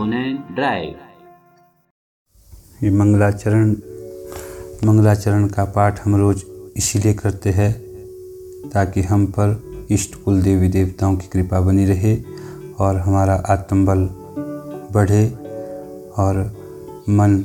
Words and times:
ओनैन 0.00 0.36
drive 0.54 0.94
ये 2.82 2.90
मंगलाचरण 2.90 3.70
मंगलाचरण 4.84 5.46
का 5.46 5.64
पाठ 5.64 6.00
हम 6.04 6.16
रोज 6.16 6.44
इसीलिए 6.76 7.14
करते 7.14 7.50
हैं 7.50 7.72
ताकि 8.70 9.02
हम 9.02 9.26
पर 9.26 9.62
इष्ट 9.90 10.14
कुल 10.14 10.42
देवी 10.42 10.68
देवताओं 10.68 11.16
की 11.16 11.26
कृपा 11.26 11.60
बनी 11.60 11.84
रहे 11.84 12.16
और 12.78 12.96
हमारा 12.96 13.34
आत्मबल 13.34 14.08
बढ़े 14.92 15.26
और 16.18 16.56
मन 17.08 17.44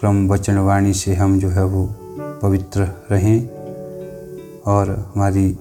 क्रम 0.00 0.28
वचन 0.28 0.58
वाणी 0.58 0.94
से 0.94 1.14
हम 1.14 1.38
जो 1.40 1.48
है 1.48 1.64
वो 1.64 1.86
पवित्र 2.42 3.06
रहें 3.10 3.48
और 4.60 5.12
हमारी 5.14 5.58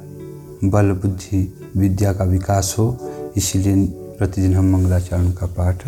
बल, 0.63 0.91
बुद्धि, 0.91 1.53
विद्या 1.77 2.13
का 2.13 2.23
विकास 2.23 2.75
हो। 2.79 2.97
इसीलिए 3.37 3.85
प्रतिदिन 4.19 4.53
हम 4.53 4.71
मंगलाचरण 4.71 5.31
का 5.31 5.45
पाठ 5.45 5.87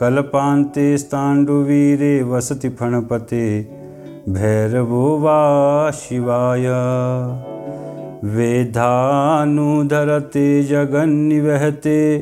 कल्पान्ते 0.00 0.98
स्ताण्डुवीरे 0.98 2.22
वसति 2.22 2.68
फणपते 2.68 3.68
भैरवो 4.28 5.18
वा 5.18 5.90
शिवाय। 5.90 6.66
वेधानुधरते 8.34 10.62
जगन्निवहते 10.62 12.18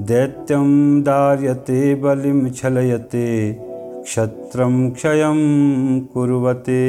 दैत्यं 0.00 1.02
दार्यते 1.02 1.94
बलिं 1.94 2.50
छलयते 2.50 3.52
क्षत्रं 4.02 4.90
क्षयं 4.90 5.40
कुर्वते 6.14 6.84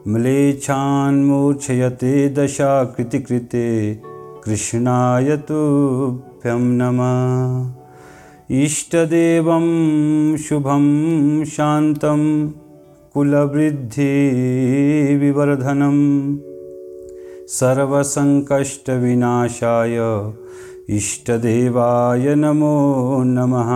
म्लेच्छान्मूर्छयते 0.07 2.13
दशाकृतिकृते 2.29 3.67
कृष्णाय 4.45 5.29
तुभ्यं 5.37 6.63
नमः। 6.79 7.13
इष्टदेवं 8.63 9.67
शुभं 10.37 10.85
शान्तं 11.45 12.21
कुलवृद्धिविवर्धनं 13.13 13.97
सर्वसङ्कष्टविनाशाय 17.49 19.97
इष्टदेवाय 20.89 22.35
नमो 22.35 23.23
नमः। 23.23 23.67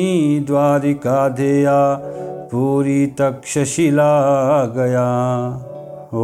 द्वारिकाधेया 0.47 1.79
पूरी 2.51 3.01
तक्षशिला 3.19 4.13
गया। 4.77 5.09
ॐ 6.13 6.15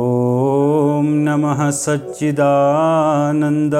नमः 1.25 1.59
सच्चिदानन्द 1.79 3.75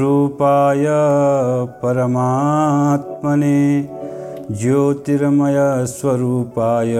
रूपाय 0.00 0.86
परमात्मने 1.82 3.58
ज्योतिर्मयस्वरूपाय 4.60 6.94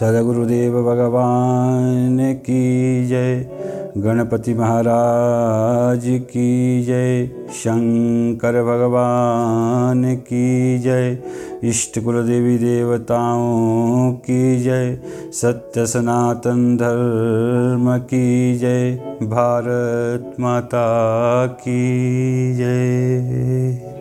सदगुरुदेव 0.00 0.82
भगवान 0.82 2.34
की 2.34 3.06
जय। 3.06 3.46
गणपति 3.98 4.54
महाराज 4.54 6.02
की 6.04 6.82
जय। 6.84 7.26
शंकर 7.52 8.52
भगवान 8.62 10.16
की 10.16 10.78
जय। 10.78 11.18
इष्ट 11.64 12.04
कुल 12.04 12.26
देवी 12.26 12.58
देवताओं 12.58 14.12
की 14.12 14.62
जय। 14.62 14.98
सत्य 15.32 15.86
सनातन 15.86 16.76
धर्म 16.76 17.98
की 17.98 18.58
जय। 18.58 18.92
भारत 19.22 20.40
माता 20.40 21.46
की 21.46 21.80
जय। 22.56 23.94